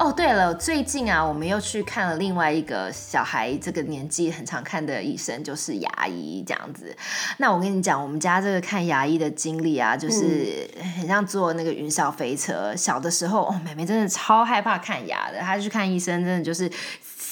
[0.04, 6.94] 哦，对了，最近啊，我们又去看了另外一个小孩这个年纪很常看的医生，就是牙医这样子。
[7.38, 12.76] 那我跟你讲，我们家这个看牙医的经历啊，就是很像坐那个云霄飞车。
[12.76, 16.70] 小的时候，哦，妹妹真的超害怕看牙的，她去看医生，真的就是。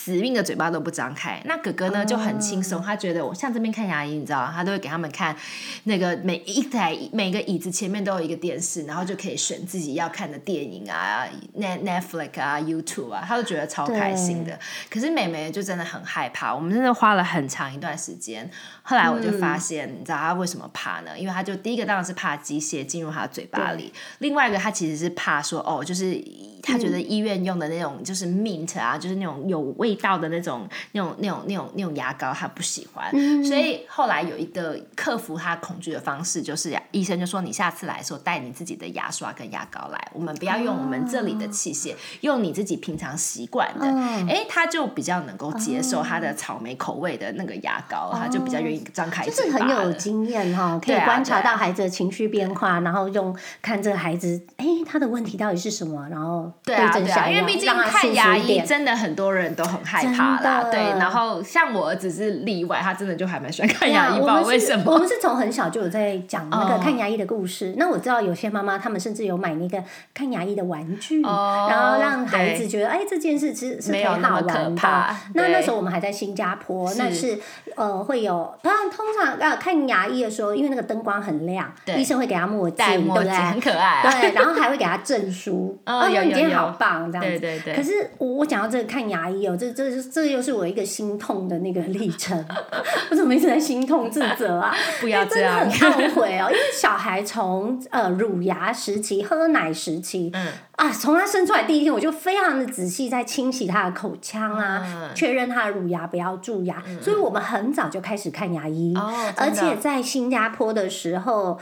[0.03, 5.35] 死命的嘴巴都不张开，那哥哥呢就很轻松，他觉得我像这边看牙医，你知道，他都会给他们看
[5.83, 14.57] 那个每一台每个椅子前面都有一个电视，然后就可以选自己要看的电影啊，Net Netflix 啊，YouTube 啊，他都觉得超开心的。
[14.89, 18.49] 可是妹妹就真的很害怕，我们真的花了很长一段时间。
[18.91, 21.17] 后来我就发现，你知道他为什么怕呢？
[21.17, 26.21] 因为他就第一个当然是怕机械进入他的嘴巴里，另外一个他其实是怕说哦，就是
[26.61, 33.09] 他觉得医院用的那种就是 mint 啊，就是那种有味道的那种那种那种那种那种牙膏，他不喜欢。
[33.45, 43.85] 所以后来有一个克服他恐惧的方式，就是医生就说你下次来的时候带你自己的牙刷跟牙膏来，我们不要用我们这里的器械，用你自己平常习惯的。
[44.29, 49.51] 哎、他就比较能够接受他的草莓口味的那个牙膏，他就比较愿意张开就是。
[49.51, 58.61] 很有经验哈，可以观察到孩子的情绪变化，然后用看这个孩子，哎，他的问题到底是什么，然后对症下药，因为毕竟看牙医。
[58.65, 60.79] 真的很多人都很害怕对。
[60.97, 64.93] 然后像我儿子是例外，他真的就还蛮喜欢看牙医，不知道我们是为什么。
[64.93, 67.73] 我们是从很小就有在讲那个哦看牙医的故事。
[67.77, 75.15] 那我知道有些妈妈他们甚至有买那个看牙医的玩具，哦然后让孩子觉得哎这件事是是可以没有那么可好玩怕的。
[75.33, 77.37] 那那时候我们还在新加坡，那是
[77.75, 83.31] 呃会有，当然通常呃看牙医的时候，因为那个灯光很亮，医生会给他墨镜，对不对？
[83.31, 84.11] 很可爱、啊。
[84.11, 87.39] 对，然后还会给他证书， 哦哦，你今天有有有好棒，这样子。
[87.39, 92.45] 对对对可是我我讲到这个看牙医哦，这这这又是我一个心痛的那个历程。
[93.09, 94.73] 我怎么一直在心痛自责啊？
[95.01, 111.59] 不要这真的样很懊悔哦，因为小孩从呃乳牙时期、喝奶时期，嗯啊，从他生出来第一天，我就非常的仔细在清洗他的口腔啊，嗯确认他的乳牙不要蛀牙，所以我们很早就开始看牙医，哦而且在新加坡的时候。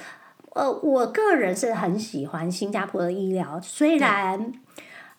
[0.55, 4.51] 呃，我个人是很喜欢新加坡的医疗，虽然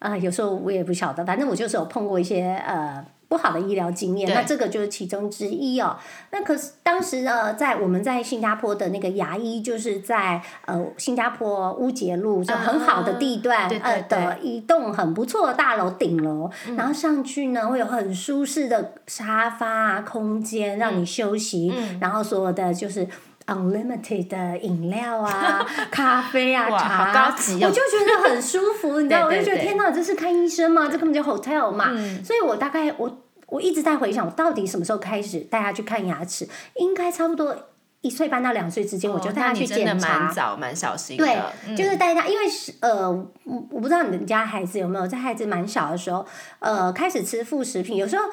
[0.01, 5.97] 呃有时候我也不晓得，反正我就是有碰过一些呃不好的医疗经验，那这个就是其中之一哦。
[6.33, 23.07] 那可是当时呢，在我们在新加坡的那个牙医，就是在呃新加坡乌节路就很好的地段，呃的一栋很不错的大楼顶楼，然后上去呢会有很舒适的沙发啊空间让嗯你休息，然后所有的就是。
[23.51, 30.89] Unlimited 的饮料啊、 咖啡啊、茶啊，好高级哦我就觉得很舒服，你知道， 我就觉得天哪，这是看医生吗？
[30.91, 31.87] 这根本就 hotel 嘛。
[31.91, 36.49] 嗯所以我大概我我一直在回想，我到底什么时候开始带他去看牙齿？
[36.77, 37.55] 应该差不多
[38.03, 40.31] 一岁半到两岁之间，我就带他去检查。
[40.33, 41.37] 早蛮小心对
[41.77, 46.25] 就是带他，因为是呃，我我不知道你们家孩子有没有在孩子蛮小的时候，
[46.61, 48.25] 呃，开始吃副食品，有时候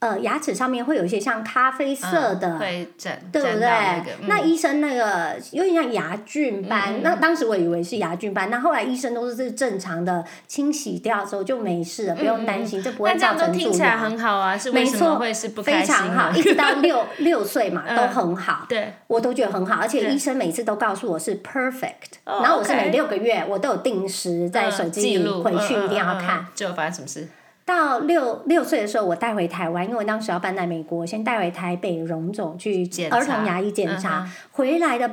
[0.00, 3.60] 呃牙齿上面会有一些像咖啡色的，嗯会沾对不对？
[3.60, 13.98] 那个，嗯那医生那个有点像牙菌斑，那当时我以为是牙菌斑，那后来医生都是正常的清洗掉之后就没事了，不用担心，这不会造成蛀听起来牙。
[13.98, 26.46] 很好啊，是为什么没错会是不非常好，一直到 六六岁嘛都很好，对，我都觉得很好，而且对医生每次都告诉我是 perfect，哦然后我是每六个月我都有定时在手机里回去一定要看嗯。
[26.54, 27.28] 就有发生什么事？
[27.70, 35.08] 到六六岁的时候，我带回台湾，因为我当时要搬来美国，先带回台北荣总去儿童牙医检查，嗯回来的。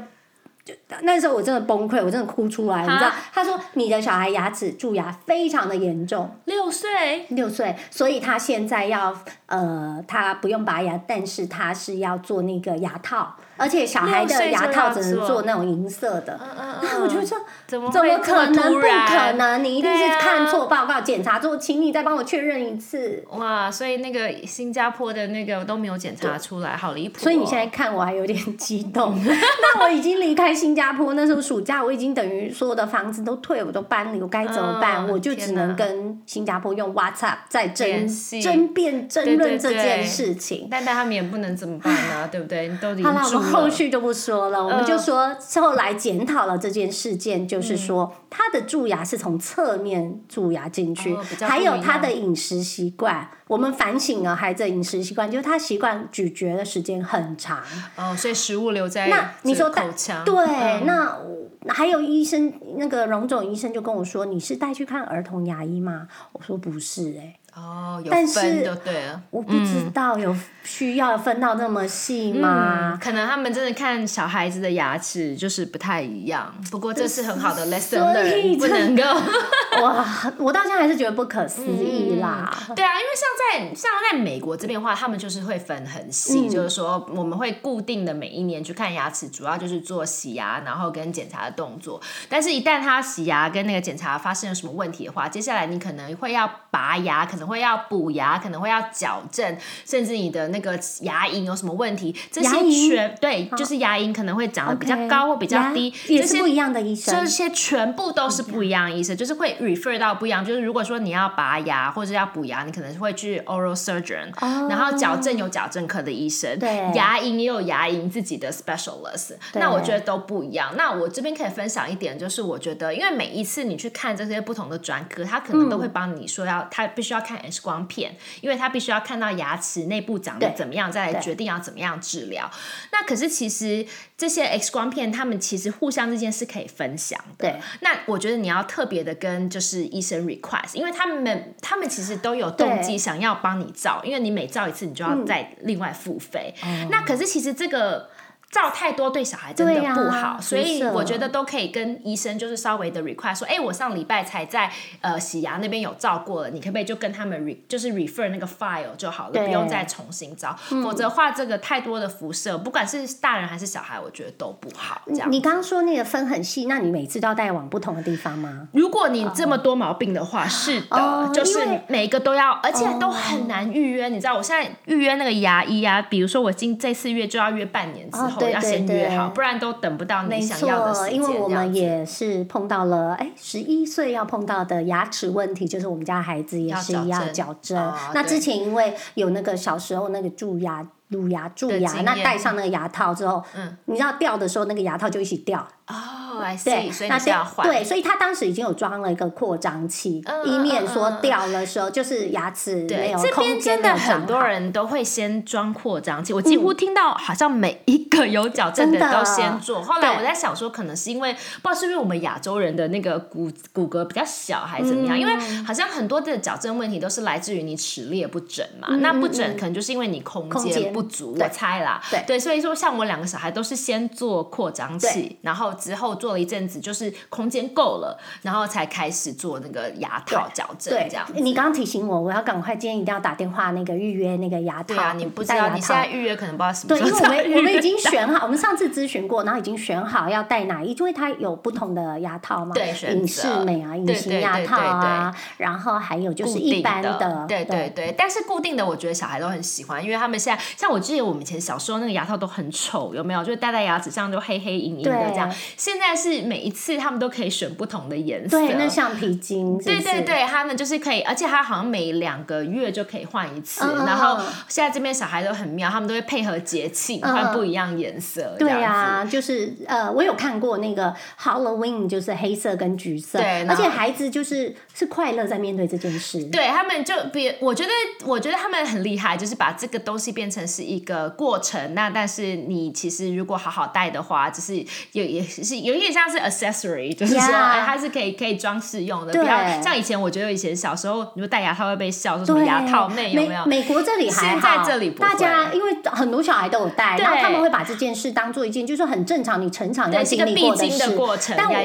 [0.65, 3.09] 就那时候我真的崩溃，我真的哭出来，你知道？
[3.31, 16.39] 他说你的小孩牙齿蛀牙非常的严重，六岁六岁，所以他现在要呃，他不用拔牙，但是他是要做那个牙套，而且小孩的牙套只能做做那种银色的。
[16.41, 18.73] 嗯那我就说，怎么怎么可能？
[18.73, 19.63] 不可能！
[19.63, 23.23] 你一定是看错报告，检查之后，请你再帮我确认一次。
[23.31, 27.21] 哇，所以那个新加坡的那个都没有检查出来，好离谱哦。
[27.23, 29.19] 所以你现在看我还有点激动。
[29.25, 35.05] 那我已经离开新加坡，那时候暑假我已经等于所有的房子都退，我都搬离，我该怎么办？
[35.05, 38.07] 嗯我就只能跟新加坡用 WhatsApp 在争
[38.41, 40.67] 争辩、争论这件事情。
[40.69, 42.67] 但但他们也不能怎么办呢、对不对？
[42.67, 53.29] 你都已经好了，后了续就不说了，我们就说后来检讨了这件事件，就是嗯说他的蛀牙是从侧面蛀牙进去还有他的饮食习惯。
[53.47, 57.63] 我们反省了孩子的饮食习惯，就是他习惯咀嚼的时间很长。
[57.95, 69.21] 哦，所以食物留在那你说口腔，对，嗯那我还有医生，那个荣总医生就跟我说：“你是带去看儿童牙医吗？”我说：“不是、欸，哦，有但分是就对了。
[69.31, 72.91] 我不知道有需要分到那么细吗？
[72.93, 79.03] 嗯，可能他们真的看小孩子的牙齿就是不太一样，不不过这是很好的 lesson 不能够。
[79.81, 80.05] 哇，
[80.37, 82.51] 我到现在还是觉得不可思议啦。
[82.75, 91.99] 对啊，因为像在像在美国这边的话，他们就是会分很细，嗯就是说我们会固定的每一年去看牙齿，主要就是做洗牙，然后跟检查的动作。
[92.29, 107.37] 但是，一旦他洗牙跟那个检查发生了什么问题的话，接下来你可能会要拔牙，可能会要补牙，可能会要矫正，甚至你的那个牙龈有什么问题，这些全对，就是牙龈可能会长得比较高或比较低，这些也是不一样的医生这。
[107.37, 110.43] 些全部都是不一样的医生，就是会 refer 到不一样。
[110.43, 114.31] 就是如果说你要拔牙或者要补牙，你可能会去 oral surgeon，、
[114.67, 119.35] 然后矫正有矫正科的医生，哦对牙龈也有牙龈自己的 specialist。
[119.53, 120.73] 那我觉得都不一样。
[120.75, 132.49] 那我这边可以分享一点，就是我觉得，因为每一次你去看这些不同的专科，他可能都会帮你说要，他必须要看 X 光片，因为他必须要看到牙齿内部长得怎么样，再来决定要怎么样治疗。
[132.91, 133.85] 那可是其实
[134.17, 137.49] 这些 X 光片，他们其实互相之间是可以分享的。
[137.49, 146.53] 对，那我觉得你要特别的跟就是医生 request，因为他们他们其实都有动机想要帮你照，因为你每照一次你就要再另外付费。
[146.63, 148.09] 哦那可是其实这个。
[148.57, 165.01] 照太多对小孩真的不好，所以我觉得都可以跟医生就是稍微的 request 说，哎、我上礼拜才在呃洗牙那边有照过了，你可不可以就跟他们 re 就是 refer 那个 file 就好了，不用再重新照，否则的话这个太多的辐射，不管是大人还是小孩，我觉得都不好。
[165.07, 168.67] 这样你刚刚说那个分很细，那你每次都要带往不同的地方吗？
[168.71, 174.09] 如果你这么多毛病的话，是的，哦就是每一个都要，而且都很难预约。
[174.09, 181.15] 你知道，我现在预约那个牙医啊，比如说我今这次约就要约半年之后，哦对要先对约好，对不然都等不到你没想要的时错，间。
[181.15, 187.77] 因为我们也是碰到了，哎，十一岁要碰到的牙齿问题，就是我们家孩子也是要要矫正矫正。
[187.77, 195.67] 哦那之前因为有那个小时候那个蛀牙、乳牙蛀牙，那戴上那个牙套之后，嗯，你知道掉的时候那个牙套就一起掉。
[195.87, 195.95] 哦
[196.37, 197.65] 对所以那你是要换。
[197.65, 209.81] 对，所以他当时已经有装了一个扩张器，嗯以免说掉的时候就是牙齿没，有这边空间真的很多人都会先装扩张器，我几乎听到好像每一个有矫正的都先做。
[209.81, 215.17] 后来我在想说，可能是因为不知道是不是我们亚洲人的那个骨骨骼比较小，还是怎么样？
[215.17, 218.89] 因为嗯好像很多的矫正问题都是来自于你齿列不整嘛。
[218.97, 221.99] 那不整可能就是因为你空间不足，我猜啦。
[222.11, 231.25] 对对所以说像我两个小孩都是先做扩张器，然后之后做做了一阵子，就是空间够了，然后才开始做那个牙套矫正对这样。
[231.35, 234.87] 你刚刚提醒我，我要赶快今天一定要打电话那个预约那个牙套。
[234.87, 248.13] 对啊，你不知道你现在预约可能不知道什么对，因为我们我们已经 选好，我们上次咨询过，然后已经选好要戴哪一，因为它有不同的牙套嘛，对隐适美啊，隐形牙套啊，然后还有就是一般的，对对对。
[248.17, 253.43] 但是固定的，我觉得小孩都很喜欢，因为他们现在像我记得我们以前小时候那个牙套都很丑，有没有？
[253.43, 255.53] 就是戴在牙齿上就黑黑莹莹的这样。
[255.75, 263.85] 现在是每一次他们都可以选不同的颜色，对，那橡皮筋，是是，对对对，他们就是可以，而且他好像每两个月就可以换一次。
[264.05, 268.55] 然后嗯现在这边小孩都很妙，他们都会配合节庆换不一样颜色。
[268.57, 277.91] 对、啊，就是呃，我有看过那个 Halloween，就是黑色跟橘色，对而且孩子就是是快乐在面对这件事，对他们就比，我觉得，
[278.25, 281.93] 我觉得他们很厉害，就是把这个东西变成是一个过程。
[281.93, 284.75] 那但是你其实如果好好戴的话，只是
[285.13, 293.65] 有也是有一点像是 accessory，就是说它是可以可以装饰用的，对不要像以前我觉得以前小时候，你说戴牙套会被笑，说什么，牙套妹有没有？
[293.65, 301.15] 美国这里还现在好，这里不大家因为很多小孩都有戴，对然后他们会把这件事当做一件就是很正常，你成长要经历过的事。
[301.15, 301.75] 过程但我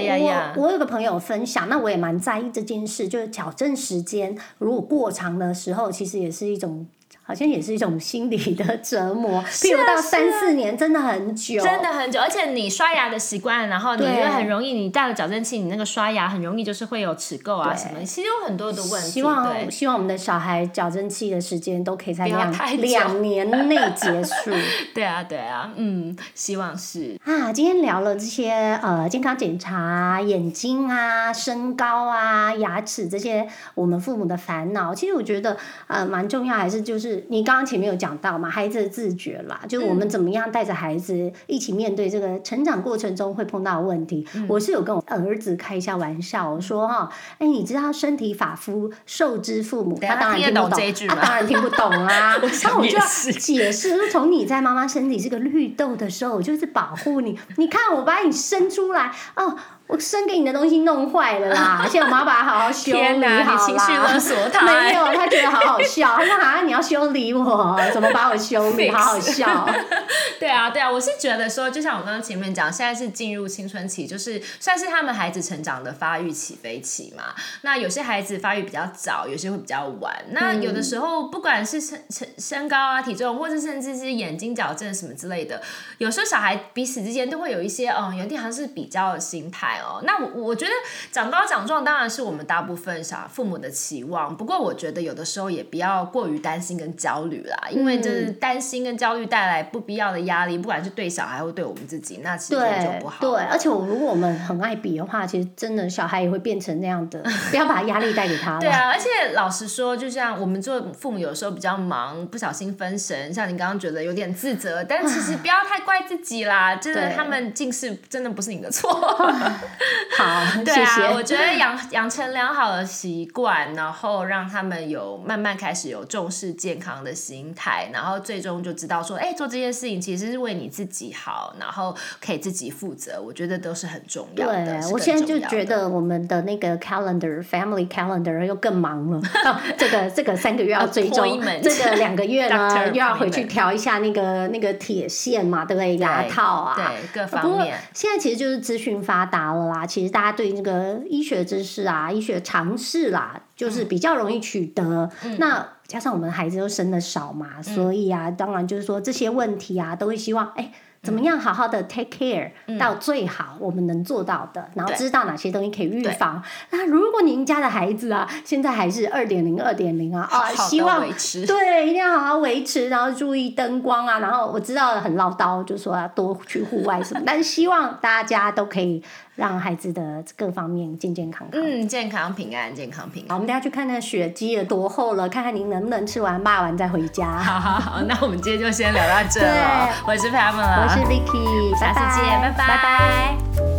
[0.57, 6.87] 我我有个朋友分享，那我也蛮在意这件事，就是矫正时间如果过长的时候，其实也是一种。
[7.33, 19.09] 好像也是一种心理的折磨， 譬如到是三四年，真的很久，真的很久，而且你刷牙的习惯，然后你对就很容易，你戴了矫正器，你那个刷牙很容易就是会有齿垢啊什么，其实有很多的问题。
[19.09, 24.51] 希望希望我们的小孩矫正器的时间都可以在两两年内结束。
[24.95, 27.19] 对啊，对啊，嗯，希望是。
[27.25, 34.95] 啊，今天聊了这些呃健康检查、眼睛啊、身高啊、牙齿这些我们父母的烦恼。
[34.95, 35.57] 其实我觉得
[35.87, 44.27] 呃蛮重要，还是就是你刚刚前面有讲到嘛，孩子的自觉啦，就是我们怎么样带着孩子一起面对这个成长过程中会碰到的问题。
[44.49, 52.37] 我是有跟我儿子开一下玩笑，我说哈，哎，你知道身体发肤受之父母，他当然听不懂，懂这一句吗他当然听不懂啊。
[52.63, 57.39] 然后我就要解释，说从你在妈妈身体是个绿豆的时候，我就是保护你。
[57.57, 59.57] 你看我把你生出来，哦，
[59.93, 63.43] 我生给你的东西弄坏了啦， 现在我们要把它好好修理好啦。
[63.43, 68.91] 你情绪勒索他没有，他觉得好好笑，他说啊，你要修理我，怎么把我修理？
[68.91, 69.69] 好好笑。
[70.41, 77.25] 对啊，对啊，我是觉得说，就像我刚刚前面讲，现在是进入青春期，就是算是他们孩子成长的发育起飞期嘛。
[77.61, 80.11] 那有些孩子发育比较早，有些会比较晚。
[80.31, 85.61] 那有的时候，不管是身身身高啊、体重，或者甚至是眼睛矫正什么之类的，
[85.99, 90.01] 有时候小孩彼此之间都会有一些，嗯，有点好像是比较的心态哦。
[90.05, 90.73] 那我我觉得
[91.11, 103.19] 长高长壮当然是我们大部分小父母的期望，不过我觉得有的时候也不要过于担心跟焦虑啦，因为就是担心跟焦虑带来不必要的压力，不管是对小孩或对我们自己，那其实就不好。
[103.21, 108.61] 对，而且我如果我们很爱比的话，其实真的小孩也会变成那样的，不要把压力带给他了。
[108.63, 116.77] 对啊，而且老实说，就像我们做父母，有时候比较忙，不小心分神，像你刚刚觉得有点自责，但其实不要太怪自己啦。
[116.77, 118.93] 真的，他们近视真的不是你的错。
[120.17, 121.03] 好，对 谢谢。
[121.03, 134.81] 啊，我觉得养 养成良好的习惯，然后让他们有慢慢开始有重视健康的心态，然后最终就知道说，哎，做这件事情其实是为你自己好，然后可以自己负责，我觉得都是很重要的。
[134.81, 139.19] 对，我现在就觉得我们的那个 calendar family calendar 又更忙了。
[139.45, 145.93] 哦、这个这个三个月要追踪 Appointment，这个两个月呢又要回去调一下那个那个铁线嘛，对不对？
[146.03, 147.79] 牙套啊，对各不过方面。
[147.93, 155.11] 现在其实就是资讯发达了啦，其实大家对这个医学知识啊、医学常识啦，就是比较容易取得。
[155.25, 160.73] 嗯那加上我们孩子又生的少嘛，所以啊，当然就是说这些问题啊，都会希望哎。
[161.05, 162.49] 怎么样好好的 take care
[162.79, 166.41] 到最好我们能做到的，然后知道哪些东西可以预防。
[166.71, 171.01] 那如果您家的孩子啊，现在还是二点零、二点零啊，啊，希望
[171.45, 174.21] 对，一定要好好维持，然后注意灯光啊。
[174.21, 179.03] 然后我知道很唠叨，就说要多去户外什么，但是希望大家都可以
[179.35, 181.61] 让孩子的各方面健健康康。
[181.61, 183.37] 嗯，健康平安，健康平好，安。
[183.37, 187.33] 我们等一下去看那雪积有多厚了，看看您能不能吃完骂完再回家。
[187.41, 189.89] 好好好，那我们今天就先聊到这了。
[190.07, 193.72] 我是 Pamela，我是 Vicky，下次见拜拜拜拜。